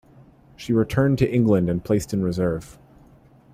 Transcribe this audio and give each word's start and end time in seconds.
She 0.55 0.73
returned 0.73 1.19
to 1.19 1.31
England 1.31 1.69
and 1.69 1.85
placed 1.85 2.11
in 2.11 2.23
reserve. 2.23 2.79